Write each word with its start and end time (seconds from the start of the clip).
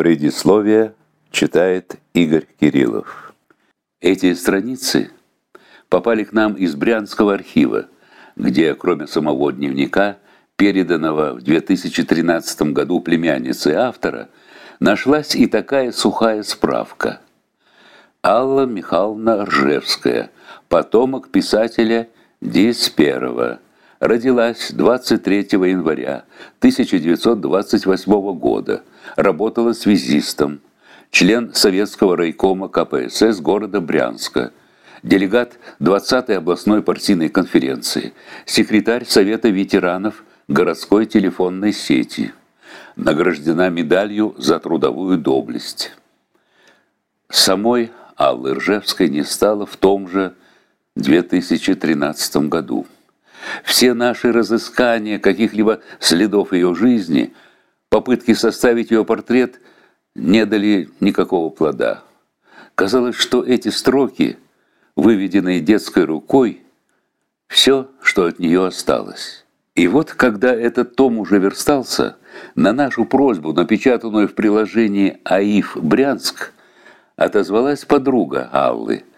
Предисловие 0.00 0.94
читает 1.30 1.96
Игорь 2.14 2.46
Кириллов. 2.58 3.34
Эти 4.00 4.32
страницы 4.32 5.10
попали 5.90 6.24
к 6.24 6.32
нам 6.32 6.54
из 6.54 6.74
Брянского 6.74 7.34
архива, 7.34 7.84
где, 8.34 8.74
кроме 8.74 9.06
самого 9.06 9.52
дневника, 9.52 10.16
переданного 10.56 11.34
в 11.34 11.42
2013 11.42 12.72
году 12.72 13.00
племянницей 13.00 13.74
автора, 13.74 14.30
нашлась 14.78 15.36
и 15.36 15.46
такая 15.46 15.92
сухая 15.92 16.44
справка. 16.44 17.20
Алла 18.24 18.64
Михайловна 18.64 19.44
Ржевская, 19.44 20.30
потомок 20.70 21.28
писателя 21.28 22.08
Дисперова, 22.40 23.60
родилась 23.98 24.70
23 24.70 25.40
января 25.50 26.24
1928 26.60 28.38
года, 28.38 28.82
работала 29.16 29.72
связистом, 29.72 30.60
член 31.10 31.54
Советского 31.54 32.16
райкома 32.16 32.68
КПСС 32.68 33.40
города 33.40 33.80
Брянска, 33.80 34.52
делегат 35.02 35.58
20-й 35.80 36.36
областной 36.36 36.82
партийной 36.82 37.28
конференции, 37.28 38.12
секретарь 38.44 39.04
Совета 39.04 39.48
ветеранов 39.48 40.24
городской 40.48 41.06
телефонной 41.06 41.72
сети, 41.72 42.32
награждена 42.96 43.70
медалью 43.70 44.34
за 44.38 44.58
трудовую 44.58 45.18
доблесть. 45.18 45.92
Самой 47.28 47.90
Аллы 48.16 48.54
Ржевской 48.54 49.08
не 49.08 49.22
стало 49.22 49.64
в 49.64 49.76
том 49.76 50.08
же 50.08 50.34
2013 50.96 52.48
году. 52.48 52.86
Все 53.64 53.94
наши 53.94 54.32
разыскания 54.32 55.18
каких-либо 55.18 55.80
следов 55.98 56.52
ее 56.52 56.74
жизни, 56.74 57.32
попытки 57.90 58.32
составить 58.32 58.90
ее 58.90 59.04
портрет 59.04 59.60
не 60.14 60.46
дали 60.46 60.88
никакого 61.00 61.50
плода. 61.50 62.02
Казалось, 62.74 63.16
что 63.16 63.44
эти 63.44 63.68
строки, 63.68 64.38
выведенные 64.96 65.60
детской 65.60 66.04
рукой, 66.04 66.62
все, 67.48 67.90
что 68.00 68.24
от 68.24 68.38
нее 68.38 68.66
осталось. 68.66 69.44
И 69.74 69.86
вот, 69.86 70.12
когда 70.12 70.54
этот 70.54 70.96
том 70.96 71.18
уже 71.18 71.38
верстался, 71.38 72.16
на 72.54 72.72
нашу 72.72 73.04
просьбу, 73.04 73.52
напечатанную 73.52 74.28
в 74.28 74.34
приложении 74.34 75.18
«АИФ 75.24 75.76
Брянск», 75.76 76.52
отозвалась 77.16 77.84
подруга 77.84 78.48
Аллы– 78.52 79.04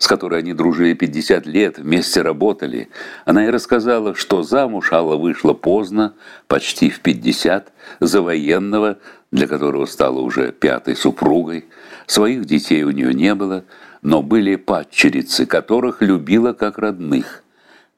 с 0.00 0.06
которой 0.06 0.40
они 0.40 0.54
дружили 0.54 0.94
50 0.94 1.44
лет, 1.44 1.78
вместе 1.78 2.22
работали, 2.22 2.88
она 3.26 3.44
и 3.44 3.50
рассказала, 3.50 4.14
что 4.14 4.42
замуж 4.42 4.94
Алла 4.94 5.16
вышла 5.16 5.52
поздно, 5.52 6.14
почти 6.48 6.88
в 6.88 7.00
50, 7.00 7.70
за 8.00 8.22
военного, 8.22 8.96
для 9.30 9.46
которого 9.46 9.84
стала 9.84 10.20
уже 10.20 10.52
пятой 10.52 10.96
супругой. 10.96 11.66
Своих 12.06 12.46
детей 12.46 12.82
у 12.82 12.90
нее 12.92 13.12
не 13.12 13.34
было, 13.34 13.64
но 14.00 14.22
были 14.22 14.56
падчерицы, 14.56 15.44
которых 15.44 16.00
любила 16.00 16.54
как 16.54 16.78
родных, 16.78 17.44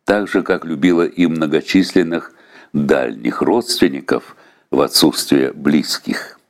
так 0.04 0.26
же, 0.26 0.42
как 0.42 0.64
любила 0.64 1.06
и 1.06 1.28
многочисленных 1.28 2.32
дальних 2.72 3.42
родственников 3.42 4.34
в 4.72 4.80
отсутствие 4.80 5.52
близких. 5.52 6.40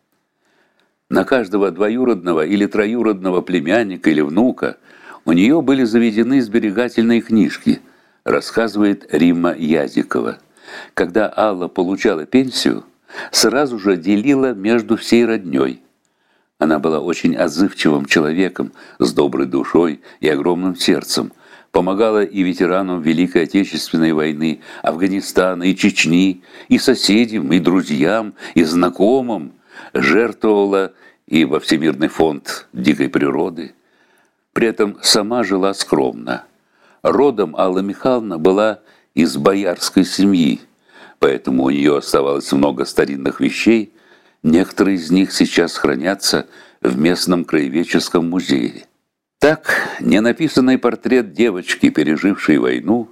На 1.10 1.24
каждого 1.24 1.70
двоюродного 1.70 2.46
или 2.46 2.64
троюродного 2.64 3.42
племянника 3.42 4.08
или 4.08 4.22
внука– 4.22 4.78
у 5.24 5.32
нее 5.32 5.62
были 5.62 5.84
заведены 5.84 6.40
сберегательные 6.42 7.20
книжки, 7.20 7.80
рассказывает 8.24 9.06
Римма 9.12 9.54
Язикова. 9.56 10.38
Когда 10.94 11.32
Алла 11.34 11.68
получала 11.68 12.26
пенсию, 12.26 12.84
сразу 13.30 13.78
же 13.78 13.96
делила 13.96 14.52
между 14.52 14.96
всей 14.96 15.24
роднёй. 15.24 15.80
Она 16.58 16.78
была 16.78 17.00
очень 17.00 17.36
отзывчивым 17.36 18.06
человеком, 18.06 18.72
с 18.98 19.12
доброй 19.12 19.46
душой 19.46 20.00
и 20.20 20.28
огромным 20.28 20.76
сердцем. 20.76 21.32
Помогала 21.72 22.22
и 22.22 22.42
ветеранам 22.42 23.00
Великой 23.00 23.44
Отечественной 23.44 24.12
войны, 24.12 24.60
Афганистана 24.82 25.64
и 25.64 25.74
Чечни, 25.74 26.42
и 26.68 26.78
соседям, 26.78 27.52
и 27.52 27.58
друзьям, 27.58 28.34
и 28.54 28.62
знакомым. 28.62 29.52
Жертвовала 29.94 30.92
и 31.26 31.44
во 31.44 31.60
Всемирный 31.60 32.08
фонд 32.08 32.68
дикой 32.72 33.08
природы– 33.08 33.74
при 34.52 34.68
этом 34.68 34.98
сама 35.02 35.44
жила 35.44 35.74
скромно. 35.74 36.44
Родом 37.02 37.56
Алла 37.56 37.80
Михайловна 37.80 38.38
была 38.38 38.80
из 39.14 39.36
боярской 39.36 40.04
семьи, 40.04 40.60
поэтому 41.18 41.64
у 41.64 41.70
нее 41.70 41.98
оставалось 41.98 42.52
много 42.52 42.84
старинных 42.84 43.40
вещей, 43.40 43.92
некоторые 44.42 44.96
из 44.96 45.10
них 45.10 45.32
сейчас 45.32 45.76
хранятся 45.76 46.46
в 46.80 46.98
местном 46.98 47.44
краеведческом 47.44 48.28
музее. 48.28 48.86
Так, 49.38 49.74
ненаписанный 50.00 50.78
портрет 50.78 51.32
девочки, 51.32 51.90
пережившей 51.90 52.58
войну, 52.58 53.08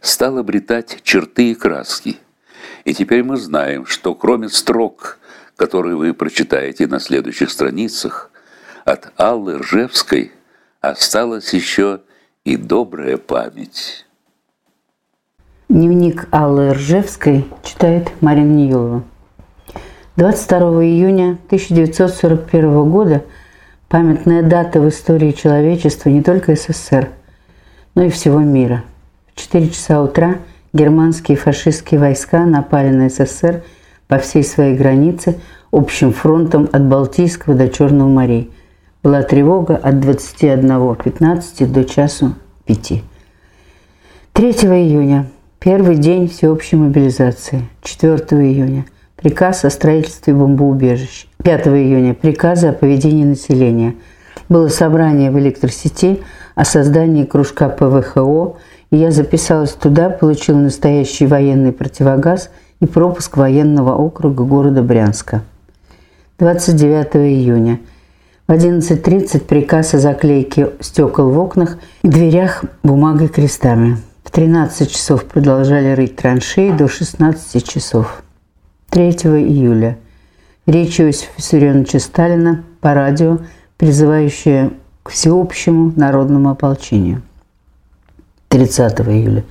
стал 0.00 0.38
обретать 0.38 1.00
черты 1.02 1.50
и 1.50 1.54
краски. 1.54 2.18
И 2.84 2.94
теперь 2.94 3.22
мы 3.22 3.36
знаем, 3.36 3.84
что 3.84 4.14
кроме 4.14 4.48
строк, 4.48 5.18
которые 5.56 5.96
вы 5.96 6.14
прочитаете 6.14 6.86
на 6.86 7.00
следующих 7.00 7.50
страницах, 7.50 8.30
от 8.84 9.12
Аллы 9.16 9.58
Ржевской– 9.58 10.32
осталась 10.90 11.52
еще 11.52 12.00
и 12.44 12.56
добрая 12.56 13.16
память. 13.16 14.06
Дневник 15.68 16.28
Аллы 16.30 16.72
Ржевской 16.72 17.46
читает 17.62 18.10
Марина 18.20 18.52
Ниелова. 18.52 19.02
22 20.16 20.84
июня 20.84 21.38
1941 21.46 22.90
года 22.90 23.24
памятная 23.88 24.42
дата 24.42 24.80
в 24.80 24.88
истории 24.88 25.32
человечества 25.32 26.10
не 26.10 26.22
только 26.22 26.54
СССР, 26.54 27.08
но 27.94 28.04
и 28.04 28.10
всего 28.10 28.40
мира. 28.40 28.84
В 29.34 29.40
4 29.40 29.70
часа 29.70 30.02
утра 30.02 30.36
германские 30.72 31.36
фашистские 31.36 31.98
войска 31.98 32.44
напали 32.44 32.90
на 32.90 33.08
СССР 33.08 33.64
по 34.06 34.18
всей 34.18 34.44
своей 34.44 34.76
границе 34.76 35.40
общим 35.72 36.12
фронтом 36.12 36.68
от 36.70 36.84
Балтийского 36.86 37.54
до 37.54 37.68
Черного 37.68 38.08
морей– 38.08 38.52
была 39.04 39.22
тревога 39.22 39.76
от 39.76 39.96
21.15 39.96 41.66
до 41.66 41.84
часу 41.84 42.34
5. 42.64 43.02
3 44.32 44.50
июня– 44.50 45.26
первый 45.60 45.96
день 45.96 46.26
всеобщей 46.26 46.76
мобилизации. 46.76 47.68
4 47.82 48.16
июня– 48.50 48.86
приказ 49.16 49.66
о 49.66 49.70
строительстве 49.70 50.32
бомбоубежищ. 50.32 51.28
5 51.42 51.66
июня– 51.66 52.14
приказы 52.20 52.68
о 52.68 52.72
поведении 52.72 53.26
населения. 53.26 53.94
Было 54.48 54.68
собрание 54.68 55.30
в 55.30 55.38
электросети 55.38 56.22
о 56.54 56.64
создании 56.64 57.24
кружка 57.24 57.68
ПВХО, 57.68 58.56
и 58.90 58.96
я 58.96 59.10
записалась 59.10 59.72
туда, 59.72 60.08
получила 60.08 60.56
настоящий 60.56 61.26
военный 61.26 61.72
противогаз 61.72 62.48
и 62.80 62.86
пропуск 62.86 63.36
военного 63.36 63.94
округа 63.94 64.44
города 64.44 64.82
Брянска. 64.82 65.42
29 66.38 67.16
июня– 67.16 67.80
в 68.46 68.52
11.30 68.52 69.40
приказ 69.40 69.94
о 69.94 69.98
заклейке 69.98 70.72
стекол 70.80 71.30
в 71.30 71.38
окнах 71.38 71.78
и 72.02 72.08
дверях 72.08 72.64
бумагой 72.82 73.28
крестами. 73.28 73.96
В 74.22 74.30
13 74.30 74.90
часов 74.90 75.24
продолжали 75.24 75.92
рыть 75.92 76.16
траншеи 76.16 76.70
до 76.70 76.88
16 76.88 77.66
часов. 77.66 78.22
3 78.90 79.10
июля. 79.10 79.98
Речь 80.66 81.00
Иосифа 81.00 81.30
Виссарионовича 81.36 81.98
Сталина 81.98 82.64
по 82.80 82.92
радио, 82.92 83.38
призывающая 83.78 84.72
к 85.02 85.10
всеобщему 85.10 85.92
народному 85.96 86.50
ополчению. 86.50 87.22
30 88.48 89.00
июля. 89.00 89.44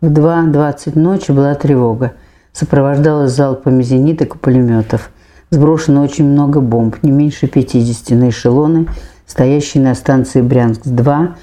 В 0.00 0.06
2.20 0.06 0.98
ночи 0.98 1.30
была 1.30 1.54
тревога. 1.54 2.14
Сопровождалась 2.52 3.32
залпами 3.32 3.82
зениток 3.82 4.34
и 4.34 4.38
пулеметов– 4.38 5.10
Сброшено 5.50 6.02
очень 6.02 6.26
много 6.26 6.60
бомб, 6.60 6.96
не 7.02 7.10
меньше 7.10 7.46
50 7.46 8.10
на 8.18 8.28
эшелоны, 8.28 8.86
стоящие 9.26 9.82
на 9.82 9.94
станции 9.94 10.42
Брянск-2. 10.42 11.34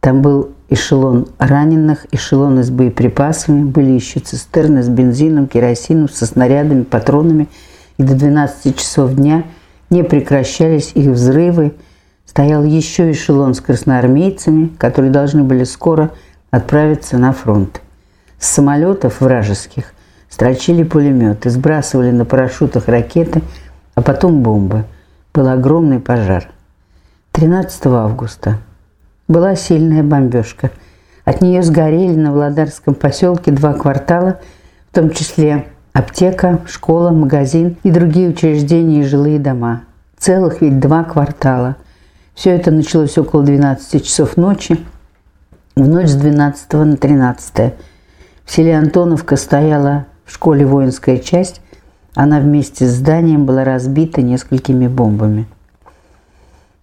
Там 0.00 0.22
был 0.22 0.50
эшелон 0.68 1.26
раненых, 1.38 2.06
эшелоны 2.12 2.62
с 2.62 2.70
боеприпасами, 2.70 3.64
были 3.64 3.90
еще 3.90 4.20
цистерны 4.20 4.82
с 4.84 4.88
бензином, 4.88 5.48
керосином, 5.48 6.08
со 6.08 6.26
снарядами, 6.26 6.84
патронами. 6.84 7.48
И 7.96 8.04
до 8.04 8.14
12 8.14 8.76
часов 8.76 9.14
дня 9.14 9.42
не 9.90 10.04
прекращались 10.04 10.92
их 10.94 11.08
взрывы. 11.08 11.74
Стоял 12.26 12.62
еще 12.62 13.10
эшелон 13.10 13.54
с 13.54 13.60
красноармейцами, 13.60 14.68
которые 14.78 15.10
должны 15.10 15.42
были 15.42 15.64
скоро 15.64 16.12
отправиться 16.52 17.18
на 17.18 17.32
фронт. 17.32 17.80
С 18.38 18.50
самолетов 18.50 19.20
вражеских 19.20 19.94
Строчили 20.28 20.82
пулеметы, 20.82 21.50
сбрасывали 21.50 22.10
на 22.10 22.24
парашютах 22.24 22.88
ракеты, 22.88 23.42
а 23.94 24.02
потом 24.02 24.42
бомбы. 24.42 24.84
Был 25.32 25.48
огромный 25.48 26.00
пожар. 26.00 26.48
13 27.32 27.86
августа 27.86 28.58
была 29.28 29.54
сильная 29.54 30.02
бомбежка. 30.02 30.70
От 31.24 31.42
нее 31.42 31.62
сгорели 31.62 32.14
на 32.14 32.32
Владарском 32.32 32.94
поселке 32.94 33.50
два 33.52 33.74
квартала, 33.74 34.40
в 34.90 34.94
том 34.94 35.10
числе 35.10 35.66
аптека, 35.92 36.60
школа, 36.66 37.10
магазин 37.10 37.76
и 37.82 37.90
другие 37.90 38.30
учреждения 38.30 39.00
и 39.00 39.04
жилые 39.04 39.38
дома. 39.38 39.82
Целых 40.18 40.62
ведь 40.62 40.80
два 40.80 41.04
квартала. 41.04 41.76
Все 42.34 42.50
это 42.50 42.70
началось 42.70 43.18
около 43.18 43.42
12 43.42 44.04
часов 44.04 44.36
ночи, 44.36 44.78
в 45.76 45.86
ночь 45.86 46.08
с 46.08 46.14
12 46.14 46.72
на 46.72 46.96
13. 46.96 47.74
В 48.44 48.50
селе 48.50 48.76
Антоновка 48.76 49.36
стояла 49.36 50.06
в 50.28 50.32
школе 50.34 50.66
воинская 50.66 51.16
часть, 51.16 51.62
она 52.14 52.38
вместе 52.38 52.86
с 52.86 52.90
зданием 52.90 53.46
была 53.46 53.64
разбита 53.64 54.20
несколькими 54.20 54.86
бомбами. 54.86 55.46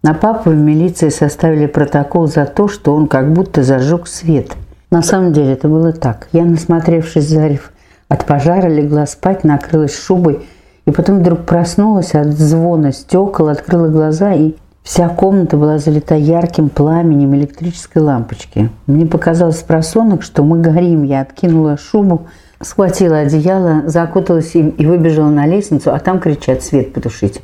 На 0.02 0.14
папу 0.16 0.50
в 0.50 0.56
милиции 0.56 1.10
составили 1.10 1.68
протокол 1.68 2.28
за 2.28 2.46
то, 2.46 2.68
что 2.68 2.96
он 2.96 3.08
как 3.08 3.32
будто 3.34 3.64
зажег 3.64 4.08
свет. 4.08 4.54
На 4.90 5.04
самом 5.04 5.32
деле 5.32 5.54
это 5.54 5.68
было 5.68 5.94
так. 5.94 6.28
Я, 6.32 6.44
насмотревшись 6.44 7.28
зарев 7.28 7.72
от 8.08 8.26
пожара, 8.26 8.68
легла 8.68 9.06
спать, 9.06 9.44
накрылась 9.44 9.96
шубой, 9.96 10.46
и 10.86 10.92
потом 10.92 11.20
вдруг 11.20 11.46
проснулась 11.46 12.16
от 12.16 12.28
звона 12.34 12.92
стекол, 12.92 13.50
открыла 13.50 13.90
глаза, 13.90 14.34
и 14.34 14.56
вся 14.82 15.08
комната 15.10 15.58
была 15.58 15.78
залита 15.78 16.16
ярким 16.16 16.70
пламенем 16.70 17.36
электрической 17.36 18.02
лампочки. 18.02 18.70
Мне 18.88 19.06
показалось 19.06 19.62
просонок, 19.62 20.24
что 20.24 20.44
мы 20.44 20.60
горим. 20.62 21.04
Я 21.04 21.22
откинула 21.22 21.78
шубу, 21.78 22.28
схватила 22.62 23.20
одеяло, 23.20 23.84
закуталась 23.88 24.56
им 24.56 24.70
и 24.70 24.86
выбежала 24.86 25.30
на 25.30 25.46
лестницу, 25.46 25.94
а 25.94 26.00
там 26.00 26.20
кричат 26.20 26.64
«Свет 26.64 26.94
потушить!». 26.94 27.42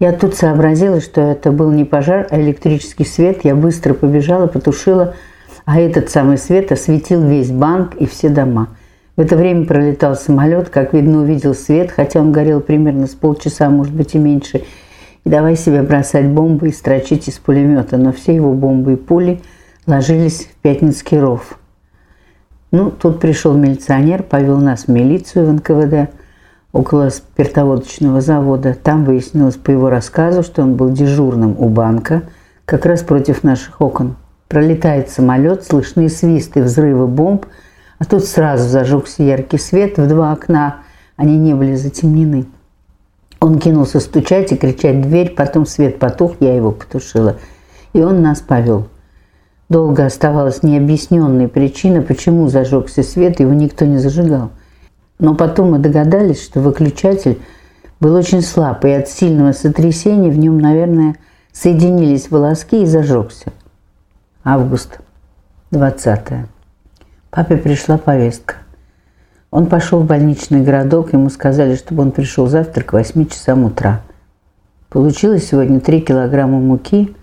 Я 0.00 0.12
тут 0.12 0.34
сообразила, 0.34 1.00
что 1.00 1.20
это 1.20 1.52
был 1.52 1.70
не 1.70 1.84
пожар, 1.84 2.26
а 2.30 2.40
электрический 2.40 3.04
свет. 3.04 3.44
Я 3.44 3.54
быстро 3.54 3.94
побежала, 3.94 4.48
потушила, 4.48 5.14
а 5.64 5.80
этот 5.80 6.10
самый 6.10 6.38
свет 6.38 6.72
осветил 6.72 7.22
весь 7.22 7.52
банк 7.52 7.94
и 7.94 8.06
все 8.06 8.28
дома. 8.28 8.70
В 9.14 9.20
это 9.20 9.36
время 9.36 9.64
пролетал 9.64 10.16
самолет, 10.16 10.70
как 10.70 10.92
видно, 10.92 11.20
увидел 11.22 11.54
свет, 11.54 11.92
хотя 11.92 12.18
он 12.18 12.32
горел 12.32 12.60
примерно 12.60 13.06
с 13.06 13.10
полчаса, 13.10 13.70
может 13.70 13.94
быть 13.94 14.16
и 14.16 14.18
меньше. 14.18 14.62
И 15.24 15.30
давай 15.30 15.54
себе 15.54 15.82
бросать 15.82 16.26
бомбы 16.26 16.70
и 16.70 16.72
строчить 16.72 17.28
из 17.28 17.38
пулемета, 17.38 17.96
но 17.96 18.12
все 18.12 18.34
его 18.34 18.54
бомбы 18.54 18.94
и 18.94 18.96
пули 18.96 19.40
ложились 19.86 20.46
в 20.46 20.62
Пятницкий 20.62 21.20
ров– 21.20 21.58
ну, 22.72 22.90
тут 22.90 23.20
пришел 23.20 23.52
милиционер, 23.52 24.22
повел 24.22 24.56
нас 24.56 24.84
в 24.84 24.88
милицию 24.88 25.46
в 25.46 25.52
НКВД 25.52 26.10
около 26.72 27.10
спиртоводочного 27.10 28.22
завода. 28.22 28.74
Там 28.74 29.04
выяснилось 29.04 29.56
по 29.56 29.70
его 29.70 29.90
рассказу, 29.90 30.42
что 30.42 30.62
он 30.62 30.74
был 30.74 30.90
дежурным 30.90 31.54
у 31.58 31.68
банка, 31.68 32.22
как 32.64 32.86
раз 32.86 33.02
против 33.02 33.44
наших 33.44 33.82
окон. 33.82 34.16
Пролетает 34.48 35.10
самолет, 35.10 35.64
слышны 35.64 36.08
свисты, 36.08 36.62
взрывы 36.62 37.06
бомб, 37.06 37.44
а 37.98 38.06
тут 38.06 38.24
сразу 38.24 38.66
зажегся 38.66 39.22
яркий 39.22 39.58
свет 39.58 39.98
в 39.98 40.08
два 40.08 40.32
окна, 40.32 40.78
они 41.16 41.36
не 41.36 41.52
были 41.52 41.74
затемнены. 41.74 42.46
Он 43.38 43.58
кинулся 43.58 44.00
стучать 44.00 44.50
и 44.52 44.56
кричать 44.56 44.96
в 44.96 45.02
дверь, 45.02 45.34
потом 45.34 45.66
свет 45.66 45.98
потух, 45.98 46.36
я 46.40 46.56
его 46.56 46.70
потушила, 46.70 47.36
и 47.92 48.00
он 48.00 48.22
нас 48.22 48.40
повел. 48.40 48.88
Долго 49.72 50.04
оставалась 50.04 50.62
необъясненной 50.62 51.48
причина, 51.48 52.02
почему 52.02 52.46
зажегся 52.48 53.02
свет, 53.02 53.40
его 53.40 53.54
никто 53.54 53.86
не 53.86 53.96
зажигал. 53.96 54.50
Но 55.18 55.34
потом 55.34 55.70
мы 55.70 55.78
догадались, 55.78 56.44
что 56.44 56.60
выключатель 56.60 57.40
был 57.98 58.14
очень 58.14 58.42
слаб, 58.42 58.84
и 58.84 58.90
от 58.90 59.08
сильного 59.08 59.52
сотрясения 59.52 60.28
в 60.28 60.36
нем, 60.36 60.58
наверное, 60.58 61.16
соединились 61.52 62.30
волоски 62.30 62.82
и 62.82 62.86
зажегся. 62.86 63.50
Август, 64.44 65.00
20 65.70 66.30
-е. 66.30 66.44
Папе 67.30 67.56
пришла 67.56 67.96
повестка. 67.96 68.56
Он 69.50 69.64
пошел 69.64 70.00
в 70.00 70.06
больничный 70.06 70.60
городок, 70.60 71.14
ему 71.14 71.30
сказали, 71.30 71.76
чтобы 71.76 72.02
он 72.02 72.10
пришел 72.10 72.46
завтра 72.46 72.84
к 72.84 72.92
8 72.92 73.24
часам 73.24 73.64
утра. 73.64 74.02
Получилось 74.90 75.48
сегодня 75.48 75.80
3 75.80 76.02
килограмма 76.02 76.60
муки 76.60 77.16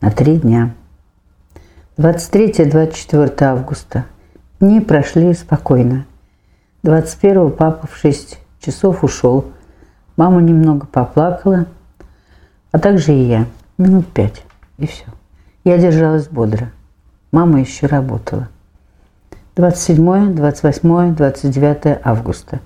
на 0.00 0.12
3 0.12 0.36
дня. 0.36 0.70
23-24 1.96 3.40
августа. 3.44 4.04
Дни 4.58 4.80
прошли 4.80 5.32
спокойно. 5.32 6.06
21 6.82 7.52
папа 7.52 7.86
в 7.86 7.96
6 7.96 8.40
часов 8.58 9.04
ушел. 9.04 9.52
Мама 10.16 10.42
немного 10.42 10.86
поплакала, 10.86 11.66
а 12.72 12.80
также 12.80 13.12
и 13.12 13.22
я. 13.22 13.46
Минут 13.78 14.08
пять. 14.08 14.42
И 14.76 14.88
все. 14.88 15.04
Я 15.62 15.78
держалась 15.78 16.26
бодро. 16.26 16.72
Мама 17.30 17.60
еще 17.60 17.86
работала. 17.86 18.48
27, 19.54 20.34
28, 20.34 21.14
29 21.14 22.00
августа. 22.02 22.58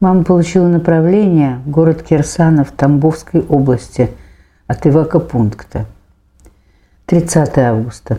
Мама 0.00 0.24
получила 0.24 0.66
направление 0.66 1.56
в 1.66 1.68
город 1.68 2.02
Кирсанов 2.02 2.72
Тамбовской 2.72 3.42
области 3.42 4.10
от 4.66 4.86
эвакопункта. 4.86 5.84
30 7.04 7.58
августа. 7.58 8.18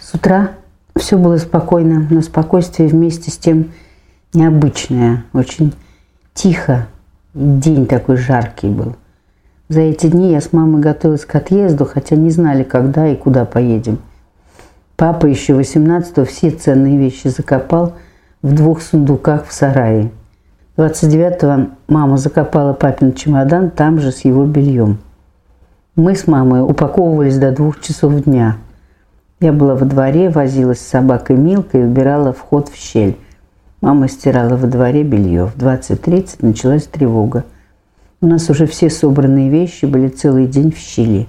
С 0.00 0.14
утра 0.14 0.50
все 0.96 1.18
было 1.18 1.36
спокойно, 1.38 2.06
но 2.10 2.22
спокойствие 2.22 2.88
вместе 2.88 3.30
с 3.30 3.36
тем 3.36 3.72
необычное, 4.32 5.24
очень 5.32 5.74
тихо. 6.34 6.86
День 7.34 7.86
такой 7.86 8.16
жаркий 8.16 8.68
был. 8.68 8.96
За 9.68 9.80
эти 9.80 10.06
дни 10.06 10.30
я 10.30 10.40
с 10.40 10.52
мамой 10.52 10.80
готовилась 10.80 11.24
к 11.24 11.34
отъезду, 11.34 11.84
хотя 11.84 12.16
не 12.16 12.30
знали, 12.30 12.62
когда 12.62 13.08
и 13.08 13.16
куда 13.16 13.44
поедем. 13.44 13.98
Папа 14.96 15.26
еще 15.26 15.58
18-го 15.58 16.24
все 16.24 16.50
ценные 16.50 16.98
вещи 16.98 17.28
закопал 17.28 17.94
в 18.42 18.54
двух 18.54 18.82
сундуках 18.82 19.46
в 19.46 19.52
сарае. 19.52 20.12
29-го 20.76 21.70
мама 21.88 22.16
закопала 22.16 22.72
папин 22.72 23.14
чемодан 23.14 23.70
там 23.70 24.00
же 24.00 24.12
с 24.12 24.24
его 24.24 24.44
бельем. 24.44 24.98
Мы 25.96 26.14
с 26.14 26.26
мамой 26.26 26.62
упаковывались 26.62 27.38
до 27.38 27.52
двух 27.52 27.80
часов 27.80 28.24
дня. 28.24 28.58
Я 29.44 29.52
была 29.52 29.74
во 29.74 29.84
дворе, 29.84 30.30
возилась 30.30 30.80
с 30.80 30.88
собакой 30.88 31.36
Милкой 31.36 31.82
и 31.82 31.84
убирала 31.84 32.32
вход 32.32 32.70
в 32.70 32.76
щель. 32.76 33.18
Мама 33.82 34.08
стирала 34.08 34.56
во 34.56 34.66
дворе 34.66 35.02
белье. 35.02 35.44
В 35.44 35.58
20.30 35.58 36.36
началась 36.38 36.84
тревога. 36.84 37.44
У 38.22 38.26
нас 38.26 38.48
уже 38.48 38.64
все 38.64 38.88
собранные 38.88 39.50
вещи 39.50 39.84
были 39.84 40.08
целый 40.08 40.46
день 40.46 40.72
в 40.72 40.78
щели. 40.78 41.28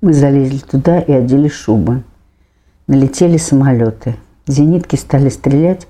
Мы 0.00 0.14
залезли 0.14 0.60
туда 0.60 0.98
и 0.98 1.12
одели 1.12 1.48
шубы. 1.48 2.02
Налетели 2.86 3.36
самолеты. 3.36 4.16
Зенитки 4.46 4.96
стали 4.96 5.28
стрелять, 5.28 5.86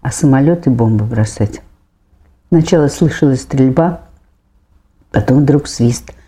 а 0.00 0.10
самолеты 0.10 0.70
бомбы 0.70 1.04
бросать. 1.04 1.60
Сначала 2.48 2.88
слышалась 2.88 3.42
стрельба, 3.42 4.00
потом 5.10 5.40
вдруг 5.40 5.68
свист– 5.68 6.14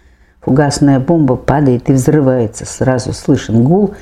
Фугасная 0.44 1.00
бомба 1.00 1.36
падает 1.36 1.88
и 1.88 1.94
взрывается. 1.94 2.66
Сразу 2.66 3.14
слышен 3.14 3.64
гул. 3.64 3.94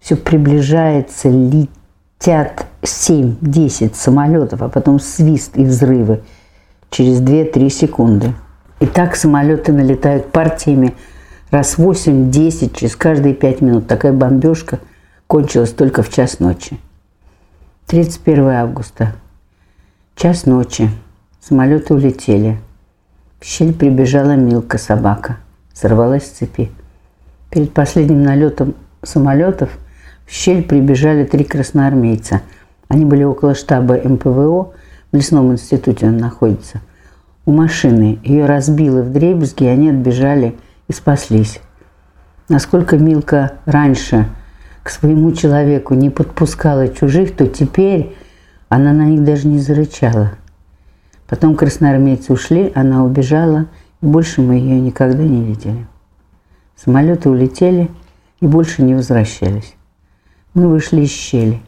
Все 0.00 0.16
приближается, 0.16 1.28
летят 1.28 2.66
7-10 2.82 3.94
самолетов, 3.94 4.62
а 4.62 4.68
потом 4.68 5.00
свист 5.00 5.56
и 5.56 5.64
взрывы 5.64 6.22
через 6.90 7.20
2-3 7.20 7.68
секунды. 7.68 8.34
И 8.80 8.86
так 8.86 9.16
самолеты 9.16 9.72
налетают 9.72 10.30
партиями 10.30 10.94
раз 11.50 11.78
8-10 11.78 12.76
через 12.76 12.96
каждые 12.96 13.34
5 13.34 13.60
минут. 13.60 13.86
Такая 13.88 14.12
бомбежка 14.12 14.78
кончилась 15.26 15.72
только 15.72 16.02
в 16.02 16.10
час 16.10 16.38
ночи. 16.38 16.78
31 17.86 18.48
августа. 18.48 19.14
Час 20.14 20.46
ночи. 20.46 20.90
Самолеты 21.40 21.94
улетели. 21.94 22.58
В 23.40 23.44
щель 23.44 23.72
прибежала 23.72 24.36
Милка 24.36 24.78
собака– 24.78 25.38
сорвалась 25.80 26.26
с 26.26 26.30
цепи. 26.30 26.70
Перед 27.50 27.72
последним 27.72 28.22
налетом 28.22 28.74
самолетов 29.02 29.70
в 30.28 30.32
щель 30.32 30.62
прибежали 30.62 31.24
три 31.24 31.42
красноармейца. 31.44 32.42
Они 32.86 33.04
были 33.04 33.24
около 33.24 33.54
штаба 33.54 33.94
МПВО, 33.94 34.72
в 35.10 35.16
лесном 35.16 35.52
институте 35.52 36.06
он 36.06 36.18
находится. 36.18 36.80
У 37.46 37.52
машины 37.52 38.20
ее 38.22 38.44
разбило 38.44 39.02
в 39.02 39.10
дребезги, 39.10 39.64
и 39.64 39.68
они 39.68 39.88
отбежали 39.88 40.54
и 40.86 40.92
спаслись. 40.92 41.60
Насколько 42.48 42.96
Милка 42.96 43.54
раньше 43.64 44.26
к 44.82 44.90
своему 44.90 45.32
человеку 45.32 45.94
не 45.94 46.10
подпускала 46.10 46.88
чужих, 46.88 47.34
то 47.34 47.46
теперь 47.46 48.14
она 48.68 48.92
на 48.92 49.06
них 49.06 49.24
даже 49.24 49.48
не 49.48 49.58
зарычала. 49.58 50.32
Потом 51.26 51.56
красноармейцы 51.56 52.32
ушли, 52.32 52.70
она 52.76 53.02
убежала– 53.02 53.66
больше 54.00 54.42
мы 54.42 54.54
ее 54.54 54.80
никогда 54.80 55.24
не 55.24 55.42
видели. 55.42 55.86
Самолеты 56.76 57.28
улетели 57.28 57.90
и 58.40 58.46
больше 58.46 58.82
не 58.82 58.94
возвращались. 58.94 59.74
Мы 60.58 60.66
вышли 60.66 61.02
из 61.02 61.12
щели. 61.12 61.60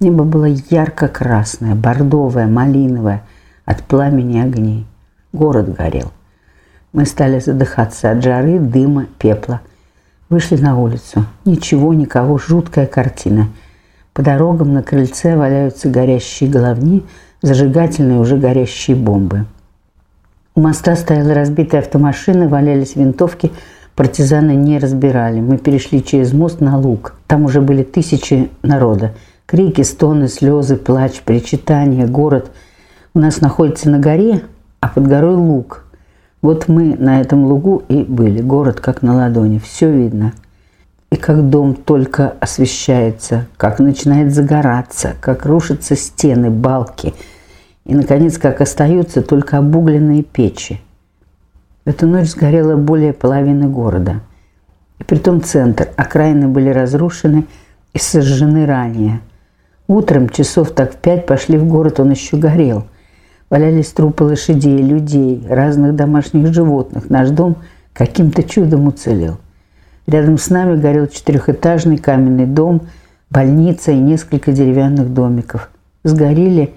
Небо 0.00 0.24
было 0.24 0.46
ярко-красное, 0.46 1.74
бордовое, 1.74 2.46
малиновое, 2.46 3.24
от 3.66 3.82
пламени 3.82 4.38
огней. 4.38 4.86
Город 5.34 5.74
горел. 5.74 6.12
Мы 6.94 7.04
стали 7.04 7.40
задыхаться 7.40 8.10
от 8.10 8.24
жары, 8.24 8.58
дыма, 8.58 9.04
пепла. 9.18 9.60
Вышли 10.30 10.56
на 10.56 10.78
улицу. 10.78 11.26
Ничего, 11.44 11.92
никого, 11.92 12.38
жуткая 12.38 12.86
картина. 12.86 13.48
По 14.14 14.22
дорогам 14.22 14.72
на 14.72 14.82
крыльце 14.82 15.36
валяются 15.36 15.90
горящие 15.90 16.48
головни, 16.48 17.04
зажигательные 17.42 18.18
уже 18.18 18.38
горящие 18.38 18.96
бомбы. 18.96 19.44
У 20.54 20.62
моста 20.62 20.96
стояла 20.96 21.34
разбитая 21.34 21.82
автомашина, 21.82 22.48
валялись 22.48 22.96
винтовки, 22.96 23.52
партизаны 23.94 24.54
не 24.54 24.78
разбирали. 24.78 25.40
Мы 25.40 25.58
перешли 25.58 26.02
через 26.02 26.32
мост 26.32 26.60
на 26.60 26.78
луг. 26.78 27.14
Там 27.26 27.44
уже 27.44 27.60
были 27.60 27.82
тысячи 27.82 28.50
народа. 28.62 29.14
Крики, 29.46 29.82
стоны, 29.82 30.28
слезы, 30.28 30.76
плач, 30.76 31.20
причитания, 31.22 32.06
город. 32.06 32.50
У 33.14 33.18
нас 33.18 33.40
находится 33.40 33.90
на 33.90 33.98
горе, 33.98 34.42
а 34.80 34.88
под 34.88 35.06
горой 35.06 35.36
луг. 35.36 35.84
Вот 36.40 36.68
мы 36.68 36.96
на 36.96 37.20
этом 37.20 37.44
лугу 37.44 37.82
и 37.88 38.02
были. 38.02 38.40
Город 38.40 38.80
как 38.80 39.02
на 39.02 39.14
ладони, 39.14 39.58
все 39.58 39.90
видно. 39.90 40.32
И 41.10 41.16
как 41.16 41.50
дом 41.50 41.74
только 41.74 42.34
освещается, 42.40 43.46
как 43.56 43.78
начинает 43.78 44.32
загораться, 44.32 45.14
как 45.20 45.44
рушатся 45.46 45.96
стены, 45.96 46.50
балки– 46.50 47.14
и, 47.84 47.94
наконец, 47.94 48.38
как 48.38 48.60
остаются 48.60 49.22
только 49.22 49.58
обугленные 49.58 50.22
печи. 50.22 50.80
В 51.84 51.88
эту 51.88 52.06
ночь 52.06 52.28
сгорело 52.28 52.76
более 52.76 53.12
половины 53.12 53.68
города. 53.68 54.20
И 55.00 55.04
притом 55.04 55.42
центр, 55.42 55.88
окраины 55.96 56.46
были 56.46 56.68
разрушены 56.68 57.46
и 57.92 57.98
сожжены 57.98 58.66
ранее. 58.66 59.20
Утром, 59.88 60.28
часов 60.28 60.70
так 60.70 60.94
в 60.94 60.96
пять, 60.98 61.26
пошли 61.26 61.58
в 61.58 61.66
город, 61.66 61.98
он 61.98 62.10
еще 62.10 62.36
горел. 62.36 62.86
Валялись 63.50 63.88
трупы 63.88 64.22
лошадей, 64.22 64.78
людей, 64.78 65.44
разных 65.48 65.96
домашних 65.96 66.54
животных. 66.54 67.10
Наш 67.10 67.30
дом 67.30 67.56
каким-то 67.92 68.44
чудом 68.44 68.86
уцелел. 68.86 69.38
Рядом 70.06 70.38
с 70.38 70.50
нами 70.50 70.80
горел 70.80 71.08
четырехэтажный 71.08 71.98
каменный 71.98 72.46
дом, 72.46 72.82
больница 73.28 73.90
и 73.90 73.98
несколько 73.98 74.52
деревянных 74.52 75.12
домиков. 75.12 75.68
Сгорели 76.04 76.74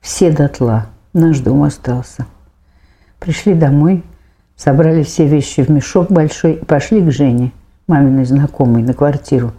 все 0.00 0.32
дотла. 0.32 0.86
Наш 1.12 1.38
дом 1.38 1.62
остался. 1.62 2.26
Пришли 3.18 3.54
домой, 3.54 4.04
собрали 4.58 5.02
все 5.04 5.26
вещи 5.26 5.62
в 5.62 5.70
мешок 5.70 6.10
большой 6.10 6.54
и 6.54 6.64
пошли 6.64 7.00
к 7.00 7.10
Жене, 7.10 7.52
маминой 7.86 8.26
знакомой, 8.26 8.82
на 8.82 8.92
квартиру. 8.92 9.52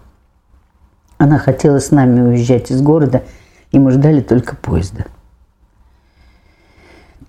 Она 1.17 1.39
хотела 1.39 1.79
с 1.79 1.89
нами 1.89 2.21
уезжать 2.21 2.69
из 2.69 2.81
города, 2.81 3.23
и 3.71 3.79
мы 3.79 3.91
ждали 3.91 4.21
только 4.21 4.55
поезда. 4.55 5.05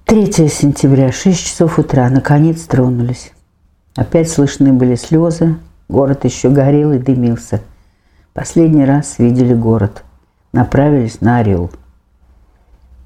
3 0.05 0.49
сентября, 0.49 1.13
6 1.13 1.39
часов 1.39 1.79
утра, 1.79 2.11
наконец 2.11 2.63
тронулись. 2.63 3.33
Опять 3.95 4.29
слышны 4.29 4.73
были 4.73 4.97
слезы, 4.97 5.57
город 5.89 6.25
еще 6.25 6.51
горел 6.51 6.93
и 6.93 6.99
дымился. 6.99 7.63
Последний 8.33 8.85
раз 8.85 9.19
видели 9.19 9.55
город. 9.55 10.05
Направились 10.53 11.21
на 11.21 11.39
Орел. 11.39 11.71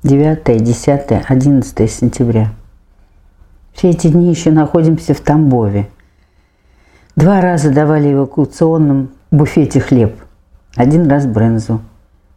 9, 0.02 0.62
10, 0.62 1.24
11 1.28 1.90
сентября. 1.90 2.52
Все 3.84 3.90
эти 3.90 4.06
дни 4.06 4.30
еще 4.30 4.50
находимся 4.50 5.12
в 5.12 5.20
Тамбове. 5.20 5.90
Два 7.16 7.42
раза 7.42 7.70
давали 7.70 8.14
эвакуационном 8.14 9.10
буфете 9.30 9.78
хлеб, 9.78 10.16
один 10.74 11.06
раз 11.06 11.26
брынзу. 11.26 11.82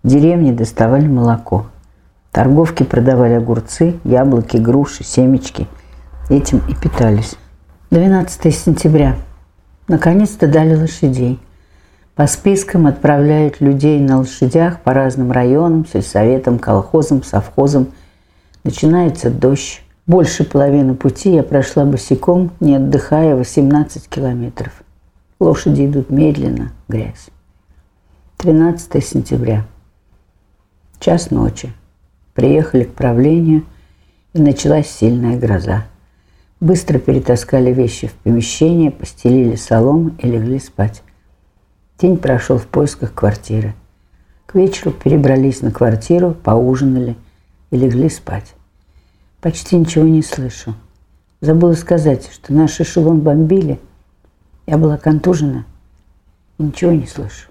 В 0.03 0.09
деревне 0.09 0.51
доставали 0.51 1.07
молоко. 1.07 1.67
Торговки 2.33 2.83
продавали 2.83 3.35
огурцы, 3.35 3.97
яблоки, 4.03 4.57
груши, 4.57 5.05
семечки. 5.05 5.67
Этим 6.29 6.61
и 6.67 6.75
питались. 6.75 7.37
12 7.91 8.53
сентября. 8.53 9.15
Наконец-то 9.87 10.49
дали 10.49 10.75
лошадей. 10.75 11.39
По 12.15 12.27
спискам 12.27 12.87
отправляют 12.87 13.61
людей 13.61 14.01
на 14.01 14.17
лошадях 14.17 14.81
по 14.81 14.93
разным 14.93 15.31
районам, 15.31 15.85
сельсоветам, 15.85 16.59
колхозам, 16.59 17.23
совхозам. 17.23 17.87
Начинается 18.65 19.29
дождь. 19.31 19.81
Больше 20.07 20.45
половины 20.45 20.95
пути 20.95 21.33
я 21.33 21.43
прошла 21.43 21.83
босиком, 21.83 22.51
не 22.61 22.77
отдыхая, 22.77 23.35
18 23.35 24.07
километров. 24.07 24.71
Лошади 25.37 25.85
идут 25.85 26.09
медленно, 26.09 26.71
грязь. 26.87 27.27
13 28.37 29.05
сентября. 29.05 29.67
Час 31.01 31.29
ночи. 31.29 31.73
Приехали 32.33 32.85
к 32.85 32.93
правлению, 32.93 33.65
и 34.31 34.41
началась 34.41 34.89
сильная 34.89 35.37
гроза. 35.37 35.83
Быстро 36.61 36.99
перетаскали 36.99 37.73
вещи 37.73 38.07
в 38.07 38.13
помещение, 38.13 38.91
постелили 38.91 39.55
солому 39.55 40.11
и 40.19 40.27
легли 40.27 40.59
спать. 40.59 41.03
День 41.99 42.15
прошел 42.17 42.57
в 42.57 42.67
поисках 42.67 43.13
квартиры. 43.13 43.73
К 44.45 44.55
вечеру 44.55 44.91
перебрались 44.91 45.61
на 45.61 45.71
квартиру, 45.71 46.33
поужинали 46.33 47.17
и 47.71 47.77
легли 47.77 48.09
спать. 48.09 48.53
Почти 49.47 49.77
ничего 49.77 50.03
не 50.03 50.21
слышу. 50.21 50.75
Забыла 51.39 51.71
сказать, 51.71 52.29
что 52.33 52.51
наш 52.51 52.81
эшелон 52.81 53.21
бомбили. 53.21 53.79
Я 54.65 54.77
была 54.77 54.97
контужена 54.97 55.63
и 56.57 56.63
ничего 56.63 56.91
не 56.91 57.07
слышу. 57.07 57.47